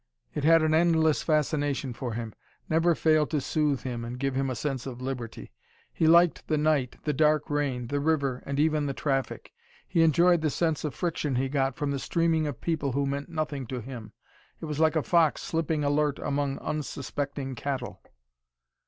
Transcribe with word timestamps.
It 0.33 0.43
had 0.43 0.63
an 0.63 0.73
endless 0.73 1.21
fascination 1.21 1.93
for 1.93 2.13
him: 2.13 2.33
never 2.67 2.95
failed 2.95 3.29
to 3.29 3.39
soothe 3.39 3.83
him 3.83 4.03
and 4.03 4.17
give 4.17 4.33
him 4.33 4.49
a 4.49 4.55
sense 4.55 4.87
of 4.87 4.99
liberty. 4.99 5.51
He 5.93 6.07
liked 6.07 6.47
the 6.47 6.57
night, 6.57 6.95
the 7.03 7.13
dark 7.13 7.51
rain, 7.51 7.85
the 7.85 7.99
river, 7.99 8.41
and 8.43 8.59
even 8.59 8.87
the 8.87 8.95
traffic. 8.95 9.51
He 9.87 10.01
enjoyed 10.01 10.41
the 10.41 10.49
sense 10.49 10.83
of 10.83 10.95
friction 10.95 11.35
he 11.35 11.49
got 11.49 11.75
from 11.75 11.91
the 11.91 11.99
streaming 11.99 12.47
of 12.47 12.59
people 12.61 12.93
who 12.93 13.05
meant 13.05 13.29
nothing 13.29 13.67
to 13.67 13.79
him. 13.79 14.13
It 14.59 14.65
was 14.65 14.79
like 14.79 14.95
a 14.95 15.03
fox 15.03 15.43
slipping 15.43 15.83
alert 15.83 16.17
among 16.17 16.57
unsuspecting 16.57 17.53
cattle. 17.53 18.01